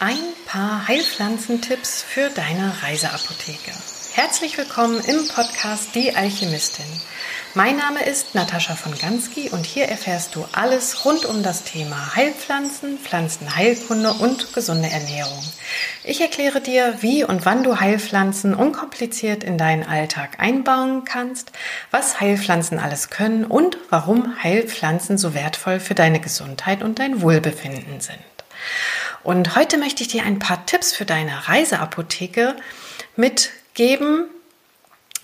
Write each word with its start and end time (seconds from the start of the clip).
Ein 0.00 0.16
paar 0.46 0.86
Heilpflanzentipps 0.86 2.04
für 2.04 2.30
deine 2.30 2.72
Reiseapotheke. 2.84 3.72
Herzlich 4.12 4.56
willkommen 4.56 5.00
im 5.00 5.26
Podcast 5.26 5.92
Die 5.96 6.14
Alchemistin. 6.14 6.86
Mein 7.54 7.78
Name 7.78 8.04
ist 8.04 8.36
Natascha 8.36 8.76
von 8.76 8.96
Gansky 8.96 9.50
und 9.50 9.66
hier 9.66 9.86
erfährst 9.86 10.36
du 10.36 10.44
alles 10.52 11.04
rund 11.04 11.24
um 11.24 11.42
das 11.42 11.64
Thema 11.64 12.14
Heilpflanzen, 12.14 12.98
Pflanzenheilkunde 12.98 14.12
und 14.12 14.54
gesunde 14.54 14.88
Ernährung. 14.88 15.42
Ich 16.04 16.20
erkläre 16.20 16.60
dir, 16.60 16.98
wie 17.00 17.24
und 17.24 17.44
wann 17.44 17.64
du 17.64 17.80
Heilpflanzen 17.80 18.54
unkompliziert 18.54 19.42
in 19.42 19.58
deinen 19.58 19.82
Alltag 19.82 20.38
einbauen 20.38 21.02
kannst, 21.06 21.50
was 21.90 22.20
Heilpflanzen 22.20 22.78
alles 22.78 23.10
können 23.10 23.44
und 23.44 23.78
warum 23.90 24.40
Heilpflanzen 24.44 25.18
so 25.18 25.34
wertvoll 25.34 25.80
für 25.80 25.96
deine 25.96 26.20
Gesundheit 26.20 26.84
und 26.84 27.00
dein 27.00 27.20
Wohlbefinden 27.20 28.00
sind. 28.00 28.20
Und 29.22 29.56
heute 29.56 29.78
möchte 29.78 30.02
ich 30.02 30.08
dir 30.08 30.24
ein 30.24 30.38
paar 30.38 30.64
Tipps 30.66 30.92
für 30.92 31.04
deine 31.04 31.48
Reiseapotheke 31.48 32.56
mitgeben, 33.16 34.24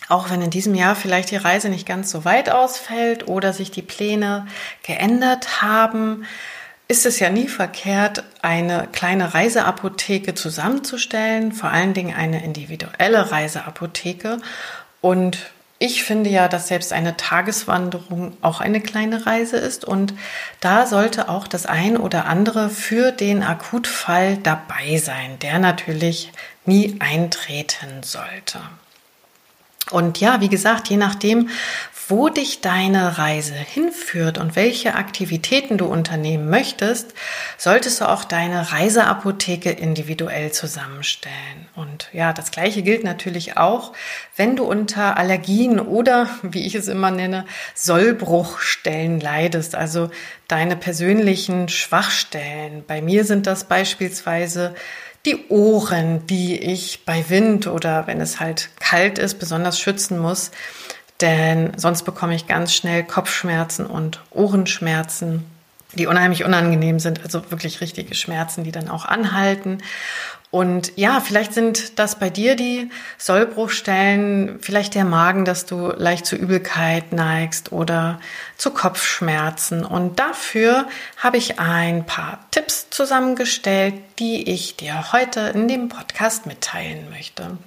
auch 0.09 0.31
wenn 0.31 0.43
in 0.43 0.51
diesem 0.51 0.75
Jahr 0.75 0.97
vielleicht 0.97 1.31
die 1.31 1.37
Reise 1.37 1.69
nicht 1.69 1.87
ganz 1.87 2.11
so 2.11 2.25
weit 2.25 2.51
ausfällt 2.51 3.27
oder 3.29 3.53
sich 3.53 3.71
die 3.71 3.83
Pläne 3.83 4.47
geändert 4.83 5.63
haben, 5.63 6.27
ist 6.89 7.07
es 7.07 7.19
ja 7.19 7.31
nie 7.31 7.49
verkehrt, 7.49 8.25
eine 8.43 8.89
kleine 8.93 9.33
Reiseapotheke 9.33 10.35
zusammenzustellen, 10.35 11.53
vor 11.53 11.71
allen 11.71 11.95
Dingen 11.95 12.15
eine 12.15 12.45
individuelle 12.45 13.31
Reiseapotheke. 13.31 14.39
Und 15.01 15.39
ich 15.79 16.05
finde 16.05 16.31
ja, 16.31 16.49
dass 16.49 16.69
selbst 16.69 16.93
eine 16.93 17.17
Tageswanderung 17.17 18.37
auch 18.43 18.61
eine 18.61 18.81
kleine 18.81 19.27
Reise 19.27 19.57
ist 19.57 19.85
und 19.85 20.15
da 20.61 20.87
sollte 20.87 21.29
auch 21.29 21.49
das 21.49 21.67
ein 21.67 21.97
oder 21.97 22.27
andere 22.27 22.71
für 22.71 23.13
den 23.13 23.43
Akutfall 23.43 24.37
dabei 24.39 24.97
sein, 24.99 25.39
der 25.41 25.59
natürlich 25.59 26.33
nie 26.65 26.97
eintreten 27.01 28.03
sollte. 28.03 28.61
Und 29.91 30.19
ja, 30.21 30.41
wie 30.41 30.49
gesagt, 30.49 30.89
je 30.89 30.97
nachdem, 30.97 31.51
wo 32.09 32.29
dich 32.29 32.61
deine 32.61 33.19
Reise 33.19 33.55
hinführt 33.55 34.39
und 34.39 34.57
welche 34.57 34.95
Aktivitäten 34.95 35.79
du 35.79 35.87
unternehmen 35.87 36.51
möchtest, 36.51 37.15
solltest 37.57 38.01
du 38.01 38.09
auch 38.09 38.25
deine 38.25 38.73
Reiseapotheke 38.73 39.71
individuell 39.71 40.53
zusammenstellen. 40.53 41.69
Und 41.75 42.09
ja, 42.13 42.33
das 42.33 42.51
Gleiche 42.51 42.83
gilt 42.83 43.05
natürlich 43.05 43.57
auch, 43.57 43.93
wenn 44.37 44.57
du 44.57 44.65
unter 44.65 45.17
Allergien 45.17 45.81
oder, 45.81 46.29
wie 46.43 46.67
ich 46.67 46.75
es 46.75 46.89
immer 46.89 47.11
nenne, 47.11 47.47
Sollbruchstellen 47.75 49.21
leidest, 49.21 49.75
also 49.75 50.11
deine 50.49 50.77
persönlichen 50.77 51.69
Schwachstellen. 51.69 52.85
Bei 52.87 53.01
mir 53.01 53.25
sind 53.25 53.47
das 53.47 53.65
beispielsweise 53.65 54.75
die 55.25 55.49
Ohren, 55.49 56.27
die 56.27 56.59
ich 56.59 57.05
bei 57.07 57.29
Wind 57.31 57.67
oder 57.67 58.07
wenn 58.07 58.21
es 58.21 58.41
halt 58.41 58.69
kalt 58.79 59.19
ist, 59.19 59.39
besonders 59.39 59.81
schützen 59.81 60.19
muss. 60.19 60.51
Denn 61.21 61.73
sonst 61.77 62.03
bekomme 62.03 62.35
ich 62.35 62.47
ganz 62.47 62.75
schnell 62.75 63.05
Kopfschmerzen 63.05 63.87
und 63.87 64.21
Ohrenschmerzen, 64.31 65.45
die 65.95 66.07
unheimlich 66.07 66.45
unangenehm 66.45 66.99
sind, 66.99 67.23
also 67.23 67.51
wirklich 67.51 67.81
richtige 67.81 68.15
Schmerzen, 68.15 68.65
die 68.65 68.73
dann 68.73 68.89
auch 68.89 69.05
anhalten. 69.05 69.79
Und 70.51 70.93
ja, 70.97 71.21
vielleicht 71.21 71.53
sind 71.53 71.99
das 71.99 72.21
bei 72.21 72.31
dir 72.31 72.55
die 72.55 72.89
Sollbruchstellen, 73.19 74.61
vielleicht 74.61 74.95
der 74.95 75.05
Magen, 75.05 75.45
dass 75.45 75.67
du 75.67 75.89
leicht 75.97 76.27
zu 76.27 76.37
Übelkeit 76.37 77.13
neigst 77.13 77.73
oder 77.73 78.21
zu 78.57 78.71
Kopfschmerzen. 78.71 79.85
Und 79.85 80.21
dafür 80.21 80.87
habe 81.17 81.39
ich 81.39 81.59
ein 81.59 82.07
paar 82.07 82.39
Tipps 82.53 82.89
zusammengestellt, 82.91 83.95
die 84.21 84.49
ich 84.49 84.77
dir 84.77 85.13
heute 85.13 85.41
in 85.41 85.67
dem 85.67 85.89
Podcast 85.89 86.47
mitteilen 86.47 87.11
möchte. 87.11 87.59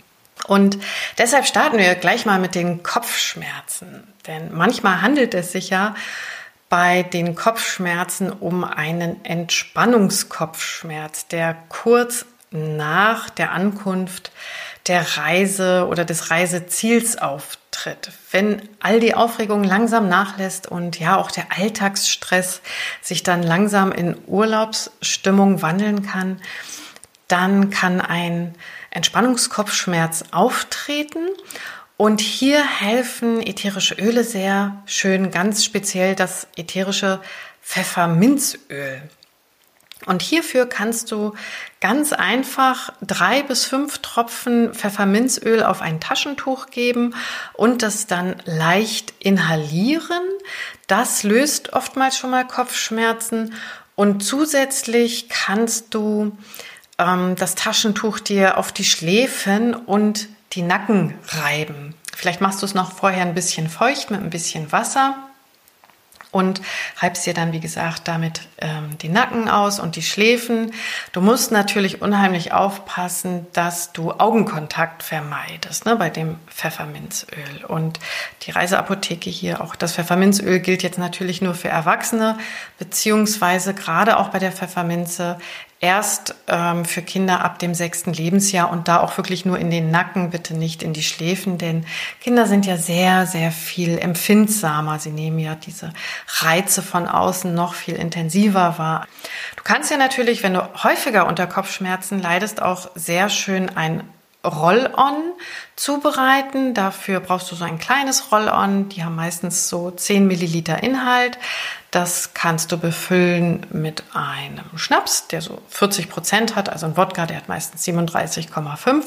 Und 0.47 0.78
deshalb 1.18 1.46
starten 1.46 1.78
wir 1.78 1.94
gleich 1.96 2.25
mal 2.25 2.40
mit 2.40 2.56
den 2.56 2.81
Kopfschmerzen. 2.81 4.08
Denn 4.25 4.53
manchmal 4.53 5.02
handelt 5.02 5.34
es 5.34 5.52
sich 5.52 5.69
ja 5.69 5.96
bei 6.69 7.03
den 7.03 7.35
Kopfschmerzen 7.35 8.31
um 8.31 8.63
einen 8.63 9.24
Entspannungskopfschmerz, 9.24 11.28
der 11.28 11.56
kurz 11.69 12.25
nach 12.52 13.30
der 13.30 13.52
Ankunft 13.52 14.31
der 14.88 15.18
Reise 15.18 15.88
oder 15.88 16.06
des 16.06 16.31
Reiseziels 16.31 17.18
auftritt. 17.18 18.12
Wenn 18.31 18.62
all 18.79 19.00
die 19.00 19.16
Aufregung 19.16 19.64
langsam 19.64 20.08
nachlässt 20.08 20.68
und 20.68 21.00
ja 21.00 21.18
auch 21.18 21.29
der 21.29 21.47
Alltagsstress 21.58 22.62
sich 23.02 23.24
dann 23.24 23.44
langsam 23.44 23.91
in 23.91 24.18
Urlaubsstimmung 24.28 25.62
wandeln 25.62 26.06
kann, 26.06 26.41
dann 27.28 27.69
kann 27.69 28.00
ein 28.00 28.56
Entspannungskopfschmerz 28.91 30.25
auftreten. 30.31 31.27
Und 31.97 32.21
hier 32.21 32.63
helfen 32.63 33.41
ätherische 33.41 33.95
Öle 33.95 34.23
sehr 34.23 34.83
schön, 34.85 35.31
ganz 35.31 35.65
speziell 35.65 36.15
das 36.15 36.47
ätherische 36.55 37.21
Pfefferminzöl. 37.63 39.01
Und 40.05 40.21
hierfür 40.21 40.67
kannst 40.67 41.11
du 41.11 41.33
ganz 41.81 42.13
einfach 42.13 42.93
drei 43.01 43.41
bis 43.41 43.65
fünf 43.65 43.97
Tropfen 43.97 44.73
Pfefferminzöl 44.73 45.63
auf 45.63 45.81
ein 45.81 45.99
Taschentuch 45.99 46.67
geben 46.67 47.15
und 47.53 47.81
das 47.81 48.05
dann 48.05 48.35
leicht 48.45 49.13
inhalieren. 49.19 50.23
Das 50.85 51.23
löst 51.23 51.73
oftmals 51.73 52.17
schon 52.17 52.29
mal 52.29 52.45
Kopfschmerzen 52.45 53.55
und 53.95 54.21
zusätzlich 54.21 55.27
kannst 55.29 55.93
du 55.95 56.37
ähm, 56.97 57.35
das 57.35 57.56
Taschentuch 57.56 58.19
dir 58.19 58.58
auf 58.58 58.72
die 58.72 58.84
Schläfen 58.84 59.74
und 59.74 60.28
die 60.53 60.62
Nacken 60.62 61.13
reiben. 61.28 61.94
Vielleicht 62.16 62.41
machst 62.41 62.62
du 62.62 62.66
es 62.66 62.74
noch 62.74 62.91
vorher 62.91 63.24
ein 63.24 63.35
bisschen 63.35 63.69
feucht 63.69 64.09
mit 64.12 64.22
ein 64.22 64.30
bisschen 64.30 64.72
Wasser 64.72 65.16
und 66.31 66.62
reibst 66.97 67.25
dir 67.25 67.34
dann, 67.34 67.53
wie 67.53 67.59
gesagt, 67.59 68.08
damit 68.08 68.41
ähm, 68.59 68.97
die 69.02 69.09
Nacken 69.09 69.50
aus 69.50 69.80
und 69.80 69.96
die 69.96 70.02
Schläfen. 70.02 70.74
Du 71.12 71.22
musst 71.22 71.52
natürlich 71.52 72.02
unheimlich 72.02 72.53
aufpassen, 72.53 73.47
dass 73.53 73.94
du 73.94 74.12
Augenkontakt 74.12 75.03
vermeidest 75.03 75.85
ne, 75.85 75.96
bei 75.96 76.09
dem 76.09 76.38
Pfefferminzöl. 76.47 77.66
Und 77.68 78.00
die 78.44 78.52
Reiseapotheke 78.52 79.29
hier, 79.29 79.62
auch 79.62 79.75
das 79.75 79.94
Pfefferminzöl 79.94 80.59
gilt 80.59 80.84
jetzt 80.84 81.00
natürlich 81.00 81.41
nur 81.41 81.56
für 81.56 81.69
Erwachsene, 81.69 82.38
beziehungsweise 82.78 83.74
gerade 83.74 84.18
auch 84.18 84.29
bei 84.29 84.40
der 84.40 84.52
Pfefferminze 84.52 85.40
erst 85.79 86.35
ähm, 86.47 86.85
für 86.85 87.01
Kinder 87.01 87.43
ab 87.43 87.59
dem 87.59 87.73
sechsten 87.73 88.11
Lebensjahr 88.11 88.71
und 88.71 88.88
da 88.88 88.99
auch 88.99 89.17
wirklich 89.17 89.45
nur 89.45 89.59
in 89.59 89.69
den 89.69 89.91
Nacken, 89.91 90.31
bitte 90.31 90.55
nicht 90.55 90.81
in 90.81 90.93
die 90.93 91.03
Schläfen, 91.03 91.57
denn 91.57 91.85
Kinder 92.19 92.47
sind 92.47 92.65
ja 92.65 92.77
sehr, 92.77 93.27
sehr 93.27 93.51
viel 93.51 93.97
empfindsamer. 93.97 94.99
Sie 94.99 95.11
nehmen 95.11 95.39
ja 95.39 95.55
diese 95.55 95.93
Reize 96.39 96.81
von 96.81 97.07
außen 97.07 97.53
noch 97.53 97.75
viel 97.75 97.95
intensiver 97.95 98.77
wahr. 98.77 99.07
Du 99.55 99.63
kannst 99.63 99.91
ja 99.91 99.97
natürlich, 99.97 100.41
wenn 100.41 100.55
du 100.55 100.67
häufiger 100.83 101.27
unter 101.27 101.45
Kopfschmerzen 101.45 102.21
leidest, 102.21 102.61
auch 102.61 102.89
sehr 102.95 103.29
schön 103.29 103.69
ein 103.75 104.03
Roll-on 104.47 105.34
zubereiten. 105.75 106.74
Dafür 106.74 107.19
brauchst 107.19 107.52
du 107.52 107.56
so 107.56 107.63
ein 107.63 107.80
kleines 107.80 108.31
Roll-on. 108.31 108.90
Die 108.90 109.03
haben 109.03 109.16
meistens 109.16 109.69
so 109.69 109.91
10 109.91 110.28
Milliliter 110.28 110.81
Inhalt. 110.81 111.38
Das 111.91 112.34
kannst 112.34 112.72
du 112.72 112.78
befüllen 112.78 113.66
mit 113.72 114.03
einem 114.13 114.78
Schnaps, 114.78 115.28
der 115.28 115.41
so 115.41 115.62
40 115.69 116.09
Prozent 116.09 116.56
hat. 116.56 116.69
Also 116.69 116.85
ein 116.85 116.97
Wodka, 116.97 117.25
der 117.25 117.38
hat 117.38 117.50
meistens 117.50 117.85
37,5. 117.85 119.06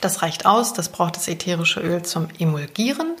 Das 0.00 0.22
reicht 0.22 0.46
aus. 0.46 0.72
Das 0.72 0.88
braucht 0.90 1.16
das 1.16 1.28
ätherische 1.28 1.80
Öl 1.80 2.02
zum 2.02 2.28
Emulgieren. 2.38 3.16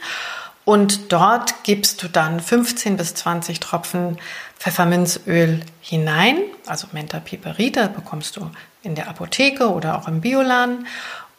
Und 0.64 1.12
dort 1.12 1.62
gibst 1.64 2.02
du 2.02 2.08
dann 2.08 2.40
15 2.40 2.96
bis 2.96 3.14
20 3.14 3.60
Tropfen 3.60 4.18
Pfefferminzöl 4.58 5.60
hinein, 5.80 6.38
also 6.64 6.86
Menta 6.92 7.20
piperita 7.20 7.88
bekommst 7.88 8.36
du 8.36 8.50
in 8.82 8.94
der 8.94 9.08
Apotheke 9.08 9.68
oder 9.70 9.98
auch 9.98 10.08
im 10.08 10.22
Bioladen. 10.22 10.86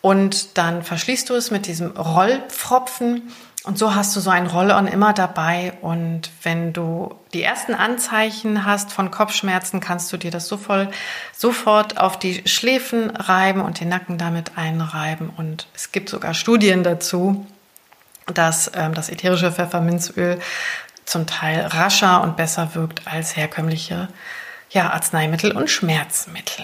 Und 0.06 0.60
dann 0.60 0.84
verschließt 0.84 1.32
du 1.32 1.34
es 1.34 1.50
mit 1.50 1.66
diesem 1.66 1.90
Rollpfropfen 1.98 3.24
und 3.64 3.80
so 3.80 3.96
hast 3.96 4.16
du 4.16 4.20
so 4.20 4.30
ein 4.30 4.46
Roll-on 4.46 4.86
immer 4.86 5.14
dabei. 5.14 5.74
Und 5.82 6.30
wenn 6.44 6.74
du 6.74 7.16
die 7.34 7.42
ersten 7.42 7.74
Anzeichen 7.74 8.66
hast 8.66 8.94
von 8.94 9.10
Kopfschmerzen, 9.10 9.80
kannst 9.80 10.14
du 10.14 10.18
dir 10.18 10.30
das 10.30 10.48
so 10.48 10.58
voll, 10.58 10.92
sofort 11.36 11.98
auf 11.98 12.20
die 12.20 12.48
Schläfen 12.48 13.10
reiben 13.10 13.62
und 13.62 13.80
den 13.80 13.90
Nacken 13.90 14.20
damit 14.20 14.60
einreiben. 14.60 15.32
Und 15.36 15.66
es 15.74 15.92
gibt 15.92 16.10
sogar 16.10 16.36
Studien 16.36 16.84
dazu, 16.84 17.44
dass 18.32 18.70
ähm, 18.76 18.94
das 18.94 19.10
ätherische 19.10 19.52
Pfefferminzöl 19.52 20.40
zum 21.06 21.26
Teil 21.26 21.62
rascher 21.66 22.22
und 22.22 22.38
besser 22.38 22.76
wirkt 22.76 23.08
als 23.12 23.36
herkömmliche 23.36 24.08
ja, 24.70 24.92
Arzneimittel 24.92 25.52
und 25.52 25.72
Schmerzmittel. 25.72 26.64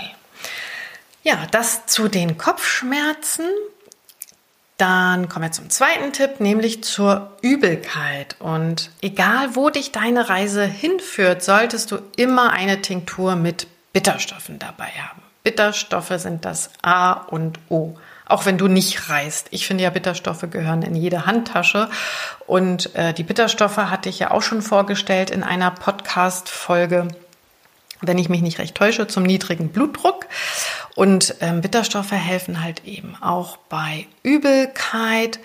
Ja, 1.24 1.46
das 1.52 1.86
zu 1.86 2.08
den 2.08 2.38
Kopfschmerzen. 2.38 3.46
Dann 4.78 5.30
kommen 5.30 5.46
wir 5.46 5.52
zum 5.52 5.70
zweiten 5.70 6.12
Tipp, 6.12 6.40
nämlich 6.40 6.84
zur 6.84 7.38
Übelkeit. 7.42 8.36
Und 8.40 8.90
egal, 9.02 9.56
wo 9.56 9.70
dich 9.70 9.92
deine 9.92 10.28
Reise 10.28 10.66
hinführt, 10.66 11.44
solltest 11.44 11.92
du 11.92 12.00
immer 12.16 12.52
eine 12.52 12.82
Tinktur 12.82 13.36
mit 13.36 13.68
Bitterstoffen 13.94 14.58
dabei 14.58 14.88
haben. 14.88 15.22
Bitterstoffe 15.44 16.14
sind 16.18 16.46
das 16.46 16.72
A 16.82 17.14
und 17.14 17.60
O. 17.70 17.96
Auch 18.26 18.46
wenn 18.46 18.58
du 18.58 18.68
nicht 18.68 19.10
reist. 19.10 19.48
Ich 19.52 19.68
finde 19.68 19.84
ja, 19.84 19.92
Bitterstoffe 19.92 20.50
gehören 20.50 20.82
in 20.82 20.96
jede 20.96 21.28
Handtasche. 21.28 21.90
Und 22.48 22.96
äh, 22.96 23.14
die 23.14 23.24
Bitterstoffe 23.24 23.78
hatte 23.78 24.10
ich 24.10 24.18
ja 24.18 24.32
auch 24.32 24.42
schon 24.42 24.64
vorgestellt 24.64 25.30
in 25.30 25.44
einer 25.44 25.70
Podcast-Folge 25.70 27.08
wenn 28.02 28.18
ich 28.18 28.30
mich 28.30 28.42
nicht 28.42 28.60
recht 28.60 28.76
täusche, 28.76 29.08
zum 29.08 29.24
niedrigen 29.24 29.70
Blutdruck. 29.70 30.28
Und 30.96 31.36
ähm, 31.40 31.62
Bitterstoffe 31.62 32.12
helfen 32.12 32.64
halt 32.64 32.86
eben 32.86 33.16
auch 33.22 33.58
bei 33.58 34.08
Übelkeit. 34.24 35.40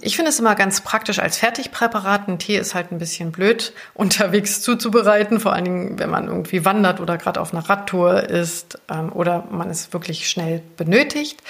Ich 0.00 0.16
finde 0.16 0.30
es 0.30 0.38
immer 0.38 0.54
ganz 0.54 0.80
praktisch 0.80 1.18
als 1.18 1.38
Fertigpräparat. 1.38 2.28
Ein 2.28 2.38
Tee 2.38 2.56
ist 2.56 2.74
halt 2.74 2.90
ein 2.90 2.98
bisschen 2.98 3.30
blöd 3.30 3.72
unterwegs 3.94 4.60
zuzubereiten, 4.60 5.40
vor 5.40 5.52
allen 5.52 5.64
Dingen, 5.64 5.98
wenn 5.98 6.10
man 6.10 6.26
irgendwie 6.26 6.64
wandert 6.64 7.00
oder 7.00 7.16
gerade 7.16 7.40
auf 7.40 7.52
einer 7.52 7.68
Radtour 7.68 8.24
ist 8.24 8.80
ähm, 8.90 9.12
oder 9.12 9.44
man 9.50 9.70
es 9.70 9.92
wirklich 9.92 10.28
schnell 10.28 10.62
benötigt. 10.76 11.42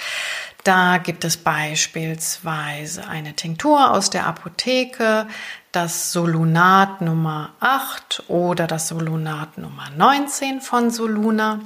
Da 0.63 0.97
gibt 0.97 1.23
es 1.23 1.37
beispielsweise 1.37 3.07
eine 3.07 3.33
Tinktur 3.33 3.91
aus 3.91 4.09
der 4.09 4.27
Apotheke, 4.27 5.25
das 5.71 6.11
Solunat 6.11 7.01
Nummer 7.01 7.53
8 7.59 8.23
oder 8.27 8.67
das 8.67 8.89
Solunat 8.89 9.57
Nummer 9.57 9.89
19 9.95 10.61
von 10.61 10.91
Soluna 10.91 11.61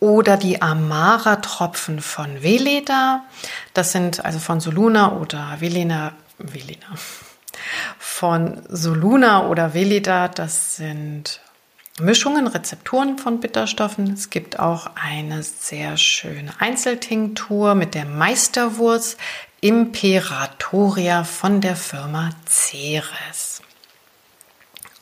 oder 0.00 0.36
die 0.36 0.62
Amara-Tropfen 0.62 2.00
von 2.00 2.42
Veleda. 2.42 3.24
Das 3.74 3.92
sind 3.92 4.24
also 4.24 4.38
von 4.38 4.60
Soluna 4.60 5.12
oder 5.12 5.56
Velena, 5.58 6.12
Velena, 6.38 6.86
von 7.98 8.62
Soluna 8.68 9.46
oder 9.46 9.74
Veleda. 9.74 10.28
Das 10.28 10.76
sind 10.76 11.40
Mischungen, 12.00 12.46
Rezepturen 12.46 13.16
von 13.16 13.40
Bitterstoffen. 13.40 14.12
Es 14.12 14.28
gibt 14.28 14.58
auch 14.58 14.90
eine 14.96 15.42
sehr 15.42 15.96
schöne 15.96 16.52
Einzeltinktur 16.58 17.74
mit 17.74 17.94
der 17.94 18.04
Meisterwurz 18.04 19.16
Imperatoria 19.62 21.24
von 21.24 21.62
der 21.62 21.74
Firma 21.74 22.28
Ceres. 22.46 23.62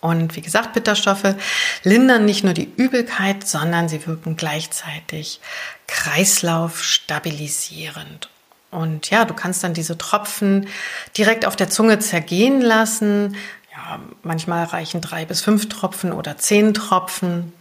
Und 0.00 0.37
wie 0.37 0.41
gesagt, 0.41 0.75
Bitterstoffe 0.75 1.35
lindern 1.82 2.26
nicht 2.26 2.44
nur 2.44 2.52
die 2.52 2.73
Übelkeit, 2.76 3.49
sondern 3.49 3.88
sie 3.88 4.06
wirken 4.06 4.37
gleichzeitig 4.37 5.41
kreislaufstabilisierend. 5.88 8.31
Und 8.70 9.11
ja, 9.11 9.25
du 9.25 9.35
kannst 9.35 9.64
dann 9.64 9.75
diese 9.75 9.99
Tropfen 9.99 10.69
direkt 11.17 11.44
auf 11.46 11.56
der 11.56 11.70
Zunge 11.70 11.99
zergehen 11.99 12.61
lassen, 12.61 13.35
manchmal 14.22 14.64
reichen 14.64 15.00
drei 15.00 15.25
bis 15.25 15.40
fünf 15.40 15.69
Tropfen 15.69 16.12
oder 16.12 16.36
zehn 16.38 16.75
Tropfen 16.75 17.52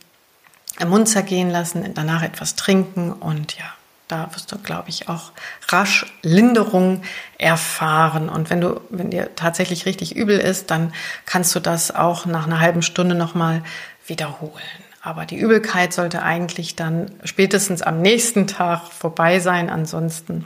im 0.80 0.90
Mund 0.90 1.08
zergehen 1.08 1.50
lassen, 1.50 1.94
danach 1.94 2.24
etwas 2.24 2.56
trinken 2.56 3.12
und 3.12 3.58
ja, 3.58 3.66
da 4.08 4.30
wirst 4.34 4.52
du, 4.52 4.58
glaube 4.58 4.90
ich, 4.90 5.10
auch 5.10 5.31
rasch 5.70 6.06
Linderung 6.22 7.04
erfahren. 7.38 8.30
Und 8.30 8.50
wenn 8.50 8.62
du, 8.62 8.81
wenn 8.90 9.10
dir 9.10 9.36
tatsächlich 9.36 9.86
richtig 9.86 10.16
übel 10.16 10.38
ist, 10.40 10.72
dann 10.72 10.94
kannst 11.25 11.56
du 11.56 11.60
das 11.60 11.94
auch 11.96 12.25
nach 12.25 12.46
einer 12.46 12.60
halben 12.60 12.81
Stunde 12.81 13.16
nochmal 13.16 13.64
wiederholen. 14.06 14.54
Aber 15.02 15.25
die 15.25 15.38
Übelkeit 15.38 15.94
sollte 15.94 16.22
eigentlich 16.22 16.75
dann 16.75 17.12
spätestens 17.24 17.81
am 17.81 18.02
nächsten 18.02 18.48
Tag 18.48 18.88
vorbei 18.88 19.40
sein. 19.40 19.70
Ansonsten 19.70 20.46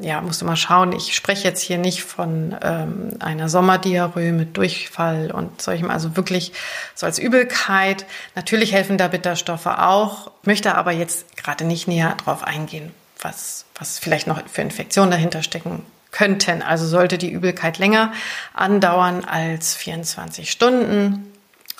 ja, 0.00 0.20
musst 0.22 0.40
du 0.40 0.46
mal 0.46 0.56
schauen. 0.56 0.92
Ich 0.92 1.14
spreche 1.14 1.46
jetzt 1.46 1.60
hier 1.60 1.76
nicht 1.76 2.02
von 2.02 2.56
ähm, 2.62 3.10
einer 3.20 3.48
Sommerdiarrhoe 3.48 4.32
mit 4.32 4.56
Durchfall 4.56 5.30
und 5.30 5.60
solchem, 5.60 5.90
also 5.90 6.16
wirklich 6.16 6.52
so 6.94 7.04
als 7.04 7.18
Übelkeit. 7.18 8.06
Natürlich 8.34 8.72
helfen 8.72 8.96
da 8.96 9.08
Bitterstoffe 9.08 9.66
auch, 9.66 10.30
möchte 10.44 10.74
aber 10.76 10.92
jetzt 10.92 11.36
gerade 11.36 11.64
nicht 11.64 11.88
näher 11.88 12.16
darauf 12.24 12.42
eingehen, 12.42 12.90
was, 13.20 13.66
was 13.78 13.98
vielleicht 13.98 14.26
noch 14.26 14.42
für 14.48 14.62
Infektionen 14.62 15.10
dahinter 15.10 15.42
stecken 15.42 15.84
könnten. 16.10 16.62
Also 16.62 16.86
sollte 16.86 17.18
die 17.18 17.30
Übelkeit 17.30 17.78
länger 17.78 18.12
andauern 18.54 19.24
als 19.24 19.74
24 19.74 20.50
Stunden 20.50 21.32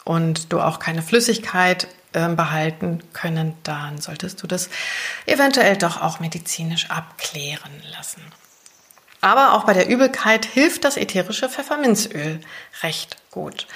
und 0.05 0.53
du 0.53 0.61
auch 0.61 0.79
keine 0.79 1.03
Flüssigkeit 1.03 1.89
ähm, 2.15 2.37
behalten 2.37 3.03
können, 3.13 3.55
dann 3.63 4.01
solltest 4.01 4.43
du 4.43 4.47
das 4.47 4.71
eventuell 5.27 5.77
doch 5.77 6.01
auch 6.01 6.21
medizinisch 6.21 6.91
abklären 6.91 7.83
lassen. 7.97 8.23
Aber 9.25 9.55
auch 9.55 9.63
bei 9.63 9.73
der 9.73 9.89
Übelkeit 9.89 10.45
hilft 10.45 10.85
das 10.85 10.97
ätherische 10.97 11.49
Pfefferminzöl 11.49 12.41
recht 12.83 13.17
gut. 13.31 13.69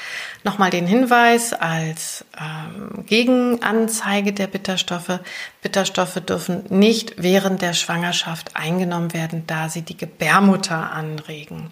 Nochmal 0.42 0.70
den 0.70 0.88
Hinweis 0.88 1.52
als 1.52 2.24
ähm, 2.36 3.06
Gegenanzeige 3.06 4.32
der 4.32 4.48
Bitterstoffe. 4.48 5.20
Bitterstoffe 5.62 6.20
dürfen 6.20 6.64
nicht 6.68 7.14
während 7.16 7.62
der 7.62 7.74
Schwangerschaft 7.74 8.56
eingenommen 8.56 9.14
werden, 9.14 9.46
da 9.46 9.68
sie 9.68 9.82
die 9.82 9.96
Gebärmutter 9.96 10.90
anregen. 10.90 11.70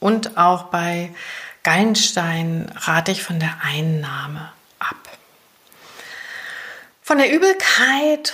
Und 0.00 0.36
auch 0.36 0.64
bei 0.64 1.14
Gallenstein 1.62 2.72
rate 2.74 3.12
ich 3.12 3.22
von 3.22 3.38
der 3.38 3.54
Einnahme 3.62 4.50
ab. 4.80 4.96
Von 7.04 7.18
der 7.18 7.32
Übelkeit 7.32 8.32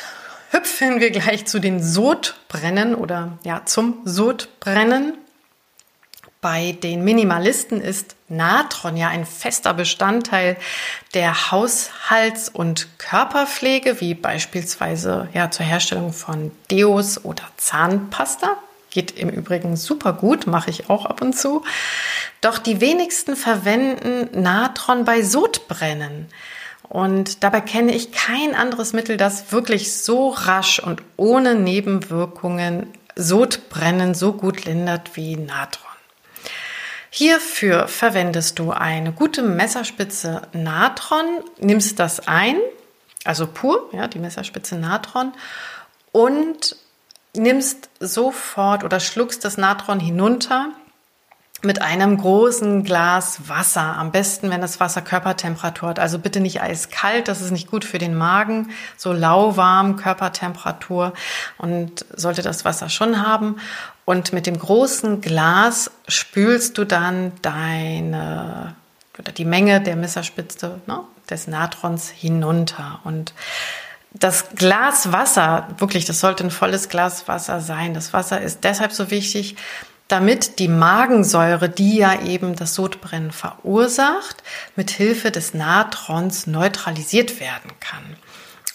hüpfen 0.50 1.00
wir 1.00 1.10
gleich 1.10 1.46
zu 1.46 1.58
den 1.58 1.82
Sodbrennen 1.82 2.94
oder 2.94 3.38
ja, 3.42 3.62
zum 3.64 4.02
Sodbrennen. 4.04 5.14
Bei 6.42 6.72
den 6.72 7.02
Minimalisten 7.02 7.80
ist 7.80 8.14
Natron 8.28 8.98
ja 8.98 9.08
ein 9.08 9.24
fester 9.24 9.72
Bestandteil 9.72 10.58
der 11.14 11.50
Haushalts- 11.50 12.50
und 12.50 12.98
Körperpflege, 12.98 14.02
wie 14.02 14.12
beispielsweise 14.12 15.30
ja 15.32 15.50
zur 15.50 15.64
Herstellung 15.64 16.12
von 16.12 16.52
Deos 16.70 17.24
oder 17.24 17.44
Zahnpasta. 17.56 18.58
Geht 18.90 19.12
im 19.12 19.30
Übrigen 19.30 19.76
super 19.76 20.12
gut, 20.12 20.46
mache 20.46 20.68
ich 20.68 20.90
auch 20.90 21.06
ab 21.06 21.22
und 21.22 21.36
zu. 21.36 21.64
Doch 22.42 22.58
die 22.58 22.82
wenigsten 22.82 23.34
verwenden 23.34 24.28
Natron 24.38 25.06
bei 25.06 25.22
Sodbrennen. 25.22 26.28
Und 26.88 27.44
dabei 27.44 27.60
kenne 27.60 27.94
ich 27.94 28.12
kein 28.12 28.54
anderes 28.54 28.92
Mittel, 28.92 29.16
das 29.16 29.52
wirklich 29.52 29.92
so 29.92 30.30
rasch 30.30 30.78
und 30.78 31.02
ohne 31.16 31.54
Nebenwirkungen 31.54 32.86
Sodbrennen 33.14 34.14
so 34.14 34.32
gut 34.32 34.64
lindert 34.64 35.16
wie 35.16 35.36
Natron. 35.36 35.88
Hierfür 37.10 37.88
verwendest 37.88 38.58
du 38.58 38.70
eine 38.70 39.12
gute 39.12 39.42
Messerspitze 39.42 40.42
Natron, 40.52 41.24
nimmst 41.58 41.98
das 41.98 42.28
ein, 42.28 42.56
also 43.24 43.46
pur, 43.46 43.88
ja, 43.92 44.06
die 44.06 44.18
Messerspitze 44.20 44.76
Natron 44.76 45.32
und 46.12 46.76
nimmst 47.34 47.90
sofort 47.98 48.84
oder 48.84 49.00
schluckst 49.00 49.44
das 49.44 49.56
Natron 49.56 50.00
hinunter 50.00 50.70
mit 51.62 51.82
einem 51.82 52.16
großen 52.16 52.84
Glas 52.84 53.48
Wasser. 53.48 53.96
Am 53.96 54.12
besten, 54.12 54.50
wenn 54.50 54.60
das 54.60 54.78
Wasser 54.78 55.02
Körpertemperatur 55.02 55.88
hat. 55.90 55.98
Also 55.98 56.18
bitte 56.18 56.40
nicht 56.40 56.62
eiskalt, 56.62 57.28
das 57.28 57.40
ist 57.40 57.50
nicht 57.50 57.70
gut 57.70 57.84
für 57.84 57.98
den 57.98 58.14
Magen. 58.14 58.70
So 58.96 59.12
lauwarm 59.12 59.96
Körpertemperatur 59.96 61.12
und 61.56 62.04
sollte 62.14 62.42
das 62.42 62.64
Wasser 62.64 62.88
schon 62.88 63.26
haben. 63.26 63.56
Und 64.04 64.32
mit 64.32 64.46
dem 64.46 64.58
großen 64.58 65.20
Glas 65.20 65.90
spülst 66.06 66.78
du 66.78 66.84
dann 66.84 67.32
deine 67.42 68.74
oder 69.18 69.32
die 69.32 69.44
Menge 69.44 69.80
der 69.80 69.96
Messerspitze 69.96 70.80
ne, 70.86 71.00
des 71.28 71.48
Natrons 71.48 72.08
hinunter 72.08 73.00
und 73.04 73.34
das 74.14 74.50
Glas 74.54 75.12
Wasser, 75.12 75.68
wirklich, 75.78 76.06
das 76.06 76.20
sollte 76.20 76.44
ein 76.44 76.50
volles 76.50 76.88
Glas 76.88 77.28
Wasser 77.28 77.60
sein. 77.60 77.92
Das 77.92 78.12
Wasser 78.12 78.40
ist 78.40 78.64
deshalb 78.64 78.92
so 78.92 79.10
wichtig, 79.10 79.56
damit 80.08 80.58
die 80.58 80.68
Magensäure, 80.68 81.68
die 81.68 81.98
ja 81.98 82.22
eben 82.22 82.56
das 82.56 82.74
Sodbrennen 82.74 83.30
verursacht, 83.30 84.42
mit 84.74 84.90
Hilfe 84.90 85.30
des 85.30 85.54
Natrons 85.54 86.46
neutralisiert 86.46 87.40
werden 87.40 87.70
kann. 87.80 88.16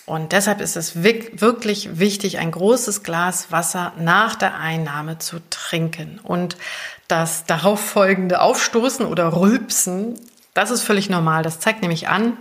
Und 0.06 0.34
deshalb 0.34 0.60
ist 0.60 0.76
es 0.76 1.02
wirklich 1.04 1.98
wichtig, 1.98 2.38
ein 2.38 2.52
großes 2.52 3.04
Glas 3.04 3.52
Wasser 3.52 3.94
nach 3.98 4.36
der 4.36 4.60
Einnahme 4.60 5.18
zu 5.18 5.40
trinken. 5.50 6.20
Und 6.22 6.58
das 7.08 7.46
darauf 7.46 7.80
folgende 7.80 8.42
Aufstoßen 8.42 9.06
oder 9.06 9.36
Rülpsen, 9.36 10.20
das 10.54 10.72
ist 10.72 10.84
völlig 10.84 11.10
normal. 11.10 11.42
Das 11.42 11.60
zeigt 11.60 11.82
nämlich 11.82 12.10
an, 12.10 12.38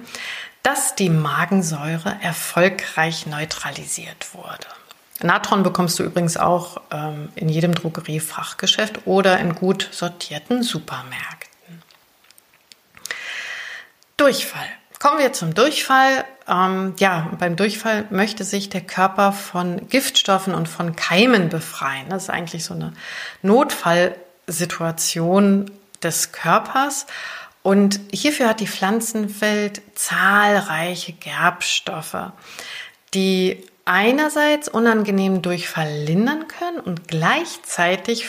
dass 0.64 0.96
die 0.96 1.10
Magensäure 1.10 2.16
erfolgreich 2.20 3.26
neutralisiert 3.26 4.34
wurde. 4.34 4.66
Natron 5.24 5.62
bekommst 5.62 5.98
du 5.98 6.02
übrigens 6.02 6.36
auch 6.36 6.82
ähm, 6.90 7.30
in 7.34 7.48
jedem 7.48 7.74
Drogeriefachgeschäft 7.74 9.06
oder 9.06 9.38
in 9.38 9.54
gut 9.54 9.88
sortierten 9.90 10.62
Supermärkten. 10.62 11.82
Durchfall. 14.16 14.66
Kommen 14.98 15.18
wir 15.18 15.32
zum 15.32 15.54
Durchfall. 15.54 16.26
Ähm, 16.46 16.94
ja, 16.98 17.30
beim 17.38 17.56
Durchfall 17.56 18.04
möchte 18.10 18.44
sich 18.44 18.68
der 18.68 18.82
Körper 18.82 19.32
von 19.32 19.88
Giftstoffen 19.88 20.54
und 20.54 20.68
von 20.68 20.94
Keimen 20.94 21.48
befreien. 21.48 22.08
Das 22.08 22.24
ist 22.24 22.30
eigentlich 22.30 22.64
so 22.64 22.74
eine 22.74 22.92
Notfallsituation 23.42 25.70
des 26.02 26.32
Körpers. 26.32 27.06
Und 27.62 28.00
hierfür 28.12 28.48
hat 28.48 28.60
die 28.60 28.66
Pflanzenwelt 28.66 29.82
zahlreiche 29.94 31.12
Gerbstoffe, 31.12 32.32
die 33.14 33.64
einerseits 33.84 34.68
unangenehmen 34.68 35.42
Durchfall 35.42 35.92
lindern 36.04 36.48
können 36.48 36.80
und 36.80 37.08
gleichzeitig 37.08 38.26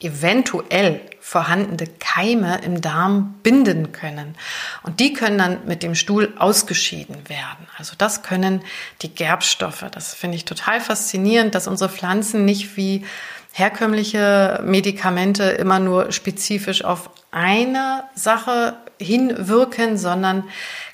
eventuell 0.00 1.00
vorhandene 1.20 1.88
Keime 2.00 2.60
im 2.64 2.80
Darm 2.80 3.36
binden 3.42 3.92
können. 3.92 4.34
Und 4.82 4.98
die 4.98 5.12
können 5.12 5.38
dann 5.38 5.66
mit 5.66 5.82
dem 5.82 5.94
Stuhl 5.94 6.34
ausgeschieden 6.38 7.28
werden. 7.28 7.68
Also 7.78 7.94
das 7.96 8.22
können 8.22 8.62
die 9.02 9.14
Gerbstoffe. 9.14 9.84
Das 9.92 10.14
finde 10.14 10.36
ich 10.36 10.44
total 10.44 10.80
faszinierend, 10.80 11.54
dass 11.54 11.68
unsere 11.68 11.88
Pflanzen 11.88 12.44
nicht 12.44 12.76
wie 12.76 13.04
herkömmliche 13.52 14.60
Medikamente 14.64 15.44
immer 15.44 15.78
nur 15.78 16.10
spezifisch 16.12 16.84
auf 16.84 17.10
eine 17.30 18.04
Sache 18.14 18.76
hinwirken, 18.98 19.98
sondern 19.98 20.44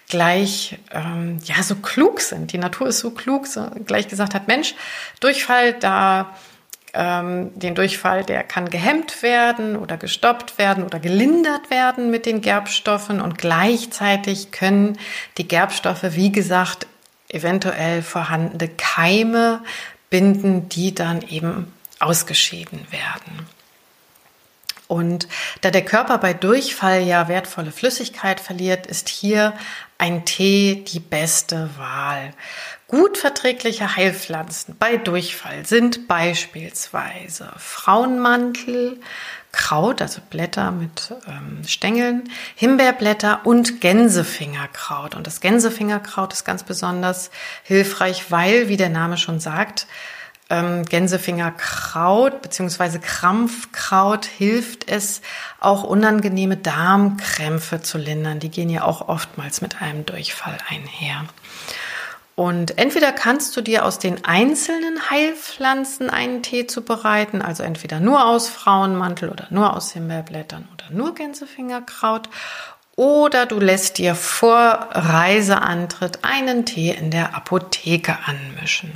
gleich 0.08 0.78
ähm, 0.92 1.38
ja 1.44 1.62
so 1.62 1.76
klug 1.76 2.20
sind. 2.20 2.52
Die 2.52 2.58
Natur 2.58 2.88
ist 2.88 3.00
so 3.00 3.10
klug, 3.10 3.46
so 3.46 3.68
gleich 3.86 4.08
gesagt 4.08 4.34
hat, 4.34 4.48
Mensch, 4.48 4.74
Durchfall, 5.20 5.74
da 5.74 6.34
ähm, 6.94 7.56
den 7.58 7.74
Durchfall, 7.74 8.24
der 8.24 8.42
kann 8.42 8.70
gehemmt 8.70 9.22
werden 9.22 9.76
oder 9.76 9.96
gestoppt 9.96 10.58
werden 10.58 10.84
oder 10.84 10.98
gelindert 10.98 11.70
werden 11.70 12.10
mit 12.10 12.26
den 12.26 12.40
Gerbstoffen 12.40 13.20
und 13.20 13.38
gleichzeitig 13.38 14.50
können 14.50 14.98
die 15.36 15.46
Gerbstoffe, 15.46 16.04
wie 16.14 16.32
gesagt, 16.32 16.86
eventuell 17.28 18.02
vorhandene 18.02 18.68
Keime 18.68 19.60
binden, 20.08 20.68
die 20.70 20.94
dann 20.94 21.20
eben 21.22 21.72
ausgeschieden 22.00 22.86
werden. 22.90 23.46
Und 24.88 25.28
da 25.60 25.70
der 25.70 25.84
Körper 25.84 26.16
bei 26.16 26.32
Durchfall 26.32 27.02
ja 27.02 27.28
wertvolle 27.28 27.72
Flüssigkeit 27.72 28.40
verliert, 28.40 28.86
ist 28.86 29.10
hier 29.10 29.52
ein 29.98 30.24
Tee 30.24 30.82
die 30.86 31.00
beste 31.00 31.68
Wahl. 31.76 32.32
Gut 32.86 33.18
verträgliche 33.18 33.96
Heilpflanzen 33.96 34.76
bei 34.78 34.96
Durchfall 34.96 35.66
sind 35.66 36.08
beispielsweise 36.08 37.52
Frauenmantel, 37.58 38.98
Kraut, 39.52 40.00
also 40.00 40.22
Blätter 40.30 40.70
mit 40.70 41.12
ähm, 41.26 41.62
Stängeln, 41.66 42.30
Himbeerblätter 42.54 43.44
und 43.44 43.82
Gänsefingerkraut. 43.82 45.14
Und 45.14 45.26
das 45.26 45.42
Gänsefingerkraut 45.42 46.32
ist 46.32 46.46
ganz 46.46 46.62
besonders 46.62 47.30
hilfreich, 47.62 48.30
weil, 48.30 48.68
wie 48.68 48.78
der 48.78 48.88
Name 48.88 49.18
schon 49.18 49.38
sagt, 49.40 49.86
ähm, 50.50 50.84
Gänsefingerkraut 50.84 52.42
bzw. 52.42 52.98
Krampfkraut 52.98 54.24
hilft 54.24 54.88
es, 54.90 55.20
auch 55.60 55.84
unangenehme 55.84 56.56
Darmkrämpfe 56.56 57.82
zu 57.82 57.98
lindern. 57.98 58.40
Die 58.40 58.50
gehen 58.50 58.70
ja 58.70 58.84
auch 58.84 59.08
oftmals 59.08 59.60
mit 59.60 59.82
einem 59.82 60.06
Durchfall 60.06 60.56
einher. 60.68 61.24
Und 62.34 62.78
entweder 62.78 63.10
kannst 63.10 63.56
du 63.56 63.62
dir 63.62 63.84
aus 63.84 63.98
den 63.98 64.24
einzelnen 64.24 65.10
Heilpflanzen 65.10 66.08
einen 66.08 66.40
Tee 66.40 66.68
zubereiten, 66.68 67.42
also 67.42 67.64
entweder 67.64 67.98
nur 67.98 68.24
aus 68.24 68.48
Frauenmantel 68.48 69.30
oder 69.30 69.48
nur 69.50 69.74
aus 69.74 69.90
Himbeerblättern 69.90 70.68
oder 70.72 70.84
nur 70.96 71.16
Gänsefingerkraut, 71.16 72.28
oder 72.94 73.46
du 73.46 73.58
lässt 73.58 73.98
dir 73.98 74.14
vor 74.14 74.88
Reiseantritt 74.92 76.20
einen 76.22 76.64
Tee 76.64 76.90
in 76.90 77.10
der 77.10 77.34
Apotheke 77.34 78.16
anmischen. 78.24 78.92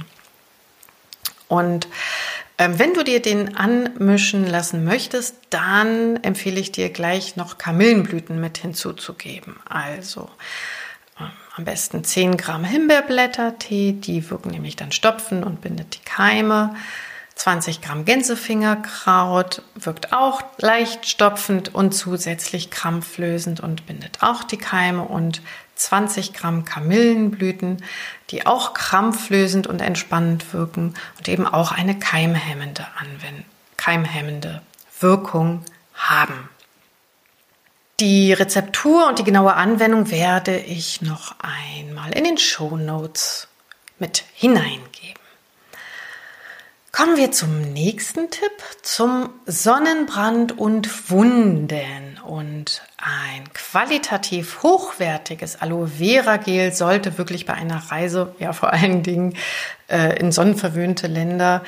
Und 1.53 1.87
ähm, 2.57 2.79
wenn 2.79 2.95
du 2.95 3.05
dir 3.05 3.21
den 3.21 3.59
anmischen 3.59 4.47
lassen 4.47 4.85
möchtest, 4.85 5.37
dann 5.51 6.17
empfehle 6.25 6.59
ich 6.59 6.73
dir 6.73 6.89
gleich 6.89 7.37
noch 7.37 7.59
Kamillenblüten 7.59 8.41
mit 8.41 8.57
hinzuzugeben. 8.57 9.57
Also 9.69 10.31
ähm, 11.21 11.31
am 11.55 11.65
besten 11.67 12.05
10 12.05 12.39
Gramm 12.39 12.65
Himbeerblättertee, 12.65 13.93
die 13.93 14.31
wirken 14.31 14.51
nämlich 14.51 14.77
dann 14.77 14.93
stopfen 14.93 15.45
und 15.45 15.61
bindet 15.61 15.95
die 15.95 16.05
Keime. 16.09 16.75
20 17.35 17.83
Gramm 17.83 18.07
Gänsefingerkraut 18.07 19.61
wirkt 19.75 20.15
auch 20.15 20.41
leicht 20.57 21.07
stopfend 21.07 21.75
und 21.75 21.93
zusätzlich 21.93 22.71
krampflösend 22.71 23.61
und 23.61 23.85
bindet 23.87 24.23
auch 24.23 24.43
die 24.43 24.57
Keime 24.57 25.03
und 25.03 25.43
20 25.83 26.33
Gramm 26.33 26.65
Kamillenblüten, 26.65 27.85
die 28.31 28.47
auch 28.47 28.75
krampflösend 28.75 29.67
und 29.67 29.81
entspannend 29.81 30.53
wirken 30.53 30.95
und 31.19 31.29
eben 31.29 31.47
auch 31.47 31.73
eine 31.73 31.99
keimhemmende, 31.99 32.87
Anwend 32.99 33.45
keimhemmende 33.77 34.63
Wirkung 35.01 35.65
haben. 35.95 36.49
Die 37.99 38.33
Rezeptur 38.33 39.09
und 39.09 39.19
die 39.19 39.25
genaue 39.25 39.55
Anwendung 39.55 40.11
werde 40.11 40.57
ich 40.57 41.03
noch 41.03 41.35
einmal 41.41 42.13
in 42.13 42.25
den 42.25 42.39
Show 42.39 42.77
Notes 42.77 43.49
mit 43.99 44.25
hineingeben. 44.35 45.23
Kommen 46.93 47.17
wir 47.17 47.33
zum 47.33 47.61
nächsten 47.73 48.31
Tipp, 48.31 48.53
zum 48.83 49.31
Sonnenbrand 49.47 50.59
und 50.59 51.11
Wunden. 51.11 52.12
Und 52.25 52.83
ein 52.99 53.53
qualitativ 53.53 54.63
hochwertiges 54.63 55.61
Aloe 55.61 55.89
Vera 55.89 56.37
Gel 56.37 56.73
sollte 56.73 57.19
wirklich 57.19 57.47
bei 57.47 57.55
einer 57.55 57.79
Reise, 57.91 58.35
ja 58.39 58.53
vor 58.53 58.73
allen 58.73 59.03
Dingen 59.03 59.35
äh, 59.89 60.19
in 60.19 60.33
sonnenverwöhnte 60.33 61.07
Länder, 61.07 61.63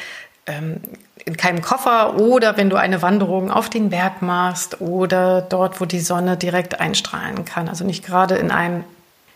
ähm, 0.46 0.80
in 1.25 1.37
keinem 1.37 1.62
Koffer 1.62 2.16
oder 2.16 2.56
wenn 2.56 2.70
du 2.70 2.76
eine 2.76 3.02
Wanderung 3.02 3.50
auf 3.50 3.70
den 3.70 3.90
Berg 3.90 4.20
machst 4.20 4.80
oder 4.80 5.42
dort, 5.42 5.80
wo 5.80 5.87
die 5.87 6.00
Sonne 6.00 6.37
direkt 6.37 6.80
einstrahlen 6.80 7.44
kann. 7.44 7.68
Also 7.68 7.84
nicht 7.84 8.04
gerade 8.04 8.37
in 8.37 8.50
einem 8.50 8.84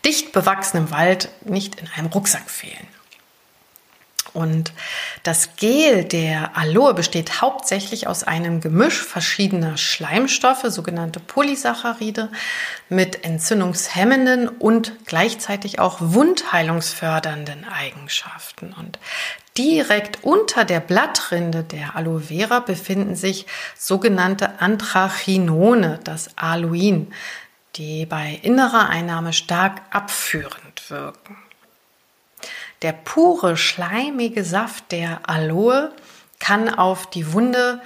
dicht 0.05 0.31
bewachsenen 0.31 0.91
Wald, 0.91 1.29
nicht 1.43 1.75
in 1.81 1.87
einem 1.95 2.07
Rucksack 2.07 2.49
fehlen. 2.49 2.87
Und 4.39 4.71
das 5.23 5.57
Gel 5.57 6.05
der 6.05 6.55
Aloe 6.57 6.93
besteht 6.93 7.41
hauptsächlich 7.41 8.07
aus 8.07 8.23
einem 8.23 8.61
Gemisch 8.61 9.03
verschiedener 9.03 9.75
Schleimstoffe, 9.75 10.63
sogenannte 10.67 11.19
Polysaccharide, 11.19 12.29
mit 12.87 13.25
entzündungshemmenden 13.25 14.47
und 14.47 14.93
gleichzeitig 15.05 15.79
auch 15.79 15.97
wundheilungsfördernden 15.99 17.65
Eigenschaften. 17.65 18.73
Und 18.73 18.97
direkt 19.57 20.23
unter 20.23 20.63
der 20.63 20.79
Blattrinde 20.79 21.63
der 21.63 21.97
Aloe 21.97 22.21
Vera 22.21 22.61
befinden 22.61 23.17
sich 23.17 23.45
sogenannte 23.77 24.61
Anthrachinone, 24.61 25.99
das 26.05 26.37
Aloin, 26.37 27.13
die 27.75 28.05
bei 28.05 28.39
innerer 28.41 28.87
Einnahme 28.87 29.33
stark 29.33 29.81
abführend 29.91 30.89
wirken. 30.89 31.35
Der 32.81 32.93
pure, 32.93 33.57
schleimige 33.57 34.43
Saft 34.43 34.91
der 34.91 35.29
Aloe 35.29 35.91
kann 36.39 36.69
auf 36.69 37.09
die 37.09 37.33
wunde 37.33 37.81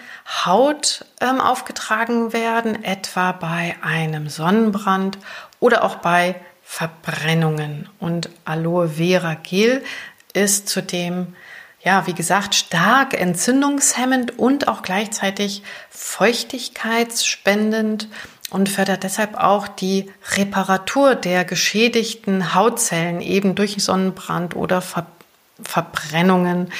Haut 0.45 1.05
ähm, 1.19 1.41
aufgetragen 1.41 2.31
werden, 2.33 2.83
etwa 2.83 3.31
bei 3.31 3.75
einem 3.81 4.29
Sonnenbrand 4.29 5.17
oder 5.59 5.83
auch 5.83 5.95
bei 5.95 6.35
Verbrennungen. 6.61 7.89
Und 7.99 8.29
Aloe 8.45 8.89
Vera 8.89 9.33
Gel 9.33 9.83
ist 10.33 10.69
zudem, 10.69 11.35
ja, 11.83 12.05
wie 12.07 12.13
gesagt, 12.13 12.55
stark 12.55 13.19
entzündungshemmend 13.19 14.39
und 14.39 14.67
auch 14.67 14.83
gleichzeitig 14.83 15.63
feuchtigkeitsspendend 15.89 18.07
und 18.53 18.69
fördert 18.69 19.03
deshalb 19.03 19.35
auch 19.35 19.67
die 19.67 20.09
Reparatur 20.35 21.15
der 21.15 21.43
geschädigten 21.43 22.53
Hautzellen 22.53 23.19
eben 23.19 23.55
durch 23.55 23.75
Sonnenbrand 23.83 24.55
oder 24.55 24.81
Ver 24.81 25.07
Verbrennungen. 25.61 26.71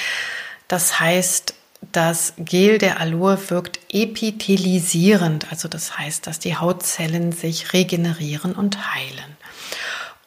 Das 0.67 0.99
heißt, 0.99 1.53
das 1.91 2.33
Gel 2.37 2.79
der 2.79 2.99
Aloe 2.99 3.37
wirkt 3.49 3.79
epithelisierend, 3.89 5.51
also 5.51 5.67
das 5.67 5.97
heißt, 5.97 6.25
dass 6.27 6.39
die 6.39 6.57
Hautzellen 6.57 7.31
sich 7.31 7.71
regenerieren 7.73 8.53
und 8.53 8.93
heilen. 8.93 9.37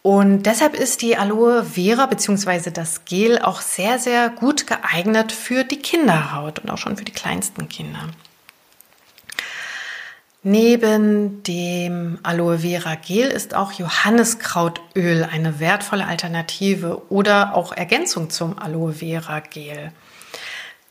Und 0.02 0.44
deshalb 0.44 0.74
ist 0.74 1.02
die 1.02 1.16
Aloe 1.16 1.64
Vera 1.64 2.06
bzw. 2.06 2.70
das 2.70 3.04
Gel 3.04 3.40
auch 3.40 3.60
sehr, 3.60 3.98
sehr 3.98 4.30
gut 4.30 4.66
geeignet 4.66 5.32
für 5.32 5.64
die 5.64 5.80
Kinderhaut 5.80 6.60
und 6.60 6.70
auch 6.70 6.78
schon 6.78 6.96
für 6.96 7.04
die 7.04 7.12
kleinsten 7.12 7.68
Kinder. 7.68 8.10
Neben 10.48 11.42
dem 11.42 12.20
Aloe 12.22 12.60
Vera 12.60 12.94
Gel 12.94 13.26
ist 13.26 13.52
auch 13.52 13.72
Johanniskrautöl 13.72 15.24
eine 15.28 15.58
wertvolle 15.58 16.06
Alternative 16.06 17.02
oder 17.10 17.56
auch 17.56 17.72
Ergänzung 17.72 18.30
zum 18.30 18.56
Aloe 18.56 18.92
Vera 18.92 19.40
Gel. 19.40 19.90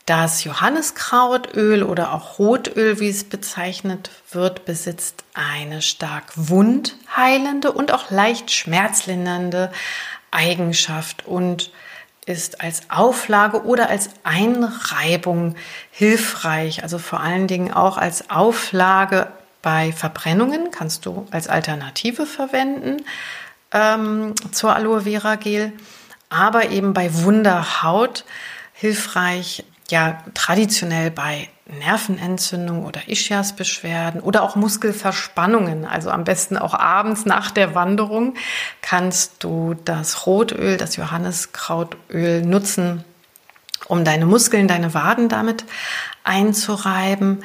Das 0.04 0.44
Johanniskrautöl 0.44 1.84
oder 1.84 2.12
auch 2.12 2.38
Rotöl, 2.38 3.00
wie 3.00 3.08
es 3.08 3.24
bezeichnet 3.24 4.10
wird, 4.30 4.66
besitzt 4.66 5.24
eine 5.32 5.80
stark 5.80 6.32
wundheilende 6.34 7.72
und 7.72 7.92
auch 7.92 8.10
leicht 8.10 8.50
schmerzlindernde 8.50 9.72
Eigenschaft 10.30 11.26
und 11.26 11.72
ist 12.26 12.60
als 12.60 12.90
Auflage 12.90 13.64
oder 13.64 13.88
als 13.88 14.10
Einreibung 14.22 15.54
hilfreich, 15.92 16.82
also 16.82 16.98
vor 16.98 17.20
allen 17.20 17.46
Dingen 17.46 17.72
auch 17.72 17.96
als 17.96 18.28
Auflage 18.28 19.28
bei 19.66 19.90
Verbrennungen 19.90 20.70
kannst 20.70 21.06
du 21.06 21.26
als 21.32 21.48
Alternative 21.48 22.24
verwenden 22.24 22.98
ähm, 23.72 24.32
zur 24.52 24.76
Aloe 24.76 25.00
Vera 25.00 25.34
Gel. 25.34 25.72
aber 26.28 26.70
eben 26.70 26.94
bei 26.94 27.12
Wunderhaut 27.12 28.24
hilfreich, 28.74 29.64
ja, 29.90 30.22
traditionell 30.34 31.10
bei 31.10 31.48
Nervenentzündung 31.80 32.84
oder 32.84 33.08
Ischiasbeschwerden 33.08 34.20
oder 34.20 34.44
auch 34.44 34.54
Muskelverspannungen. 34.54 35.84
Also 35.84 36.10
am 36.10 36.22
besten 36.22 36.56
auch 36.56 36.74
abends 36.74 37.26
nach 37.26 37.50
der 37.50 37.74
Wanderung 37.74 38.34
kannst 38.82 39.42
du 39.42 39.74
das 39.84 40.26
Rotöl, 40.26 40.76
das 40.76 40.94
Johanniskrautöl 40.94 42.42
nutzen, 42.42 43.02
um 43.88 44.04
deine 44.04 44.26
Muskeln, 44.26 44.68
deine 44.68 44.94
Waden 44.94 45.28
damit 45.28 45.64
einzureiben. 46.22 47.42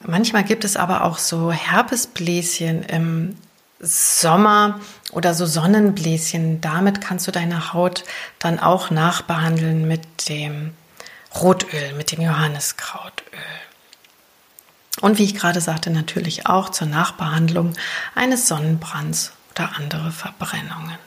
Manchmal 0.00 0.44
gibt 0.44 0.64
es 0.64 0.76
aber 0.76 1.04
auch 1.04 1.18
so 1.18 1.50
Herpesbläschen 1.50 2.82
im 2.84 3.36
Sommer 3.80 4.80
oder 5.12 5.34
so 5.34 5.46
Sonnenbläschen. 5.46 6.60
Damit 6.60 7.00
kannst 7.00 7.26
du 7.26 7.32
deine 7.32 7.72
Haut 7.72 8.04
dann 8.38 8.58
auch 8.58 8.90
nachbehandeln 8.90 9.86
mit 9.86 10.28
dem 10.28 10.72
Rotöl, 11.40 11.92
mit 11.94 12.12
dem 12.12 12.20
Johanniskrautöl. 12.20 13.24
Und 15.00 15.18
wie 15.18 15.24
ich 15.24 15.34
gerade 15.34 15.60
sagte, 15.60 15.90
natürlich 15.90 16.46
auch 16.46 16.70
zur 16.70 16.88
Nachbehandlung 16.88 17.74
eines 18.14 18.48
Sonnenbrands 18.48 19.32
oder 19.52 19.76
andere 19.76 20.10
Verbrennungen. 20.10 20.98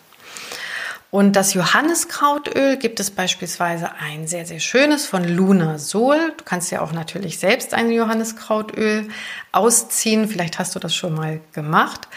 Und 1.11 1.35
das 1.35 1.53
Johanniskrautöl 1.53 2.77
gibt 2.77 3.01
es 3.01 3.11
beispielsweise 3.11 3.91
ein 3.99 4.27
sehr, 4.27 4.45
sehr 4.45 4.61
schönes 4.61 5.05
von 5.05 5.25
Luna 5.25 5.77
Sol. 5.77 6.33
Du 6.37 6.45
kannst 6.45 6.71
ja 6.71 6.79
auch 6.79 6.93
natürlich 6.93 7.37
selbst 7.37 7.73
ein 7.73 7.91
Johanniskrautöl 7.91 9.09
ausziehen. 9.51 10.29
Vielleicht 10.29 10.57
hast 10.57 10.73
du 10.73 10.79
das 10.79 10.95
schon 10.95 11.13
mal 11.13 11.41
gemacht. 11.51 12.07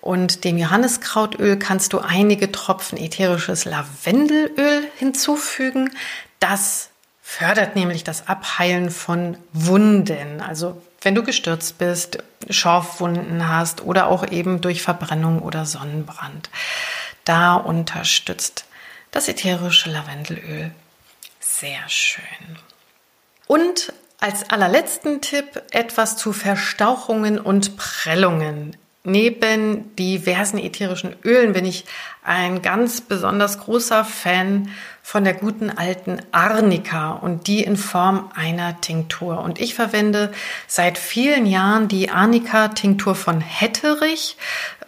Und 0.00 0.44
dem 0.44 0.58
Johanniskrautöl 0.58 1.58
kannst 1.58 1.92
du 1.92 1.98
einige 1.98 2.52
Tropfen 2.52 2.96
ätherisches 2.96 3.64
Lavendelöl 3.64 4.86
hinzufügen. 4.96 5.90
Das 6.38 6.90
fördert 7.20 7.74
nämlich 7.74 8.04
das 8.04 8.28
Abheilen 8.28 8.90
von 8.90 9.36
Wunden. 9.52 10.40
Also 10.40 10.80
wenn 11.02 11.16
du 11.16 11.24
gestürzt 11.24 11.78
bist, 11.78 12.18
Schorfwunden 12.48 13.48
hast 13.48 13.82
oder 13.82 14.06
auch 14.06 14.30
eben 14.30 14.60
durch 14.60 14.82
Verbrennung 14.82 15.40
oder 15.40 15.66
Sonnenbrand. 15.66 16.48
Da 17.26 17.56
unterstützt 17.56 18.64
das 19.10 19.28
ätherische 19.28 19.90
Lavendelöl 19.90 20.70
sehr 21.40 21.88
schön. 21.88 22.58
Und 23.46 23.92
als 24.20 24.48
allerletzten 24.48 25.20
Tipp 25.20 25.62
etwas 25.72 26.16
zu 26.16 26.32
Verstauchungen 26.32 27.38
und 27.38 27.76
Prellungen. 27.76 28.76
Neben 29.02 29.94
diversen 29.96 30.58
ätherischen 30.58 31.16
Ölen 31.24 31.52
bin 31.52 31.64
ich 31.64 31.84
ein 32.22 32.62
ganz 32.62 33.00
besonders 33.00 33.58
großer 33.58 34.04
Fan 34.04 34.70
von 35.06 35.22
der 35.22 35.34
guten 35.34 35.70
alten 35.70 36.20
Arnika 36.32 37.12
und 37.12 37.46
die 37.46 37.62
in 37.62 37.76
Form 37.76 38.28
einer 38.34 38.80
Tinktur. 38.80 39.38
Und 39.40 39.60
ich 39.60 39.76
verwende 39.76 40.32
seit 40.66 40.98
vielen 40.98 41.46
Jahren 41.46 41.86
die 41.86 42.10
Arnika-Tinktur 42.10 43.14
von 43.14 43.40
Hetterich. 43.40 44.36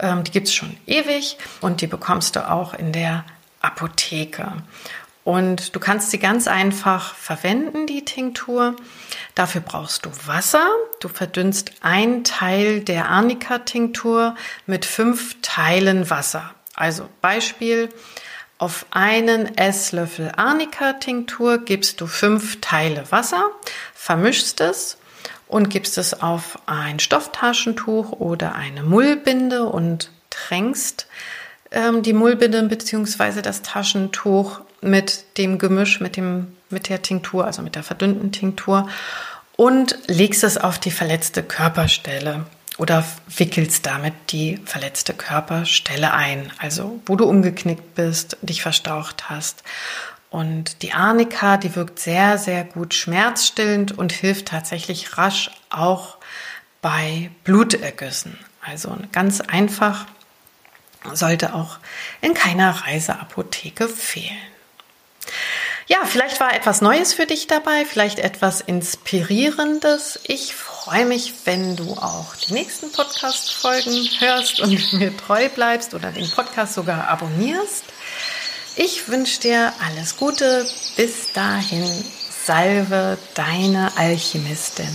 Ähm, 0.01 0.25
die 0.25 0.33
gibt's 0.33 0.53
schon 0.53 0.77
ewig 0.89 1.39
und 1.61 1.83
die 1.83 1.87
bekommst 1.87 2.35
du 2.35 2.51
auch 2.51 2.75
in 2.75 2.91
der 2.91 3.25
Apotheke. 3.61 4.55
Und 5.23 5.77
du 5.77 5.79
kannst 5.79 6.11
sie 6.11 6.19
ganz 6.19 6.49
einfach 6.49 7.15
verwenden, 7.15 7.87
die 7.87 8.05
Tinktur. 8.05 8.75
Dafür 9.37 9.61
brauchst 9.61 10.05
du 10.05 10.11
Wasser. 10.27 10.69
Du 10.99 11.09
verdünnst 11.09 11.71
ein 11.81 12.25
Teil 12.25 12.81
der 12.81 13.09
Arnika-Tinktur 13.09 14.35
mit 14.67 14.85
fünf 14.85 15.37
Teilen 15.43 16.11
Wasser. 16.11 16.51
Also 16.75 17.09
Beispiel, 17.21 17.89
auf 18.59 18.87
einen 18.91 19.57
Esslöffel 19.57 20.33
Arnika-Tinktur 20.37 21.59
gibst 21.59 22.01
du 22.01 22.07
fünf 22.07 22.61
Teile 22.61 23.05
Wasser, 23.11 23.51
vermischst 23.95 24.61
es 24.61 24.99
und 25.47 25.71
gibst 25.71 25.97
es 25.97 26.21
auf 26.21 26.59
ein 26.67 26.99
Stofftaschentuch 26.99 28.13
oder 28.13 28.55
eine 28.55 28.83
Mullbinde 28.83 29.65
und 29.65 30.11
tränkst 30.31 31.07
ähm, 31.71 32.03
die 32.03 32.13
Mullbinde 32.13 32.63
bzw. 32.65 33.43
das 33.43 33.63
Taschentuch 33.63 34.61
mit 34.81 35.39
dem 35.39 35.59
Gemisch, 35.59 36.01
mit, 36.01 36.17
dem, 36.17 36.57
mit 36.69 36.89
der 36.89 37.03
Tinktur, 37.03 37.45
also 37.45 37.63
mit 37.63 37.77
der 37.77 37.83
verdünnten 37.83 38.33
Tinktur 38.33 38.89
und 39.57 39.99
legst 40.07 40.45
es 40.45 40.57
auf 40.59 40.79
die 40.79 40.91
verletzte 40.91 41.43
Körperstelle 41.43 42.45
oder 42.79 43.05
wickelst 43.37 43.85
damit 43.85 44.15
die 44.31 44.59
verletzte 44.65 45.13
Körperstelle 45.13 46.13
ein, 46.13 46.53
also 46.59 47.01
wo 47.07 47.17
du 47.17 47.25
umgeknickt 47.27 47.95
bist, 47.95 48.39
dich 48.41 48.63
verstaucht 48.63 49.29
hast. 49.29 49.65
Und 50.31 50.83
die 50.83 50.93
Arnika, 50.93 51.57
die 51.57 51.75
wirkt 51.75 51.99
sehr, 51.99 52.39
sehr 52.39 52.65
gut 52.65 52.95
schmerzstillend 52.95 53.97
und 53.97 54.13
hilft 54.13 54.49
tatsächlich 54.49 55.19
rasch 55.19 55.51
auch 55.71 56.19
bei 56.81 57.31
Blutergüssen. 57.45 58.39
Also 58.61 58.97
ganz 59.13 59.41
einfach 59.41 60.07
sollte 61.15 61.55
auch 61.55 61.79
in 62.21 62.35
keiner 62.35 62.71
Reiseapotheke 62.71 63.89
fehlen. 63.89 64.37
Ja, 65.89 66.05
vielleicht 66.05 66.39
war 66.39 66.55
etwas 66.55 66.83
Neues 66.83 67.15
für 67.15 67.25
dich 67.25 67.47
dabei, 67.47 67.87
vielleicht 67.87 68.19
etwas 68.19 68.61
Inspirierendes. 68.61 70.21
Ich 70.25 70.55
freue 70.55 71.07
mich, 71.07 71.33
wenn 71.47 71.77
du 71.77 71.93
auch 71.95 72.37
die 72.37 72.53
nächsten 72.53 72.93
Podcast-Folgen 72.93 74.07
hörst 74.19 74.61
und 74.61 74.93
mir 74.99 75.17
treu 75.17 75.49
bleibst 75.49 75.95
oder 75.95 76.11
den 76.13 76.31
Podcast 76.31 76.75
sogar 76.75 77.09
abonnierst. 77.09 77.85
Ich 78.77 79.09
wünsche 79.09 79.41
dir 79.41 79.73
alles 79.83 80.19
Gute. 80.19 80.69
Bis 80.97 81.33
dahin, 81.33 82.05
salve 82.45 83.17
deine 83.35 83.91
Alchemistin. 83.97 84.91